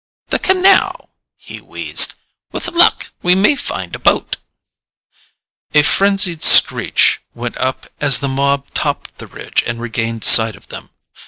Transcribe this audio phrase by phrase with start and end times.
[0.29, 2.15] "The canal," he wheezed.
[2.51, 4.37] "With luck, we may find a boat."
[5.75, 10.69] A frenzied screech went up as the mob topped the ridge and regained sight of
[10.69, 10.89] them.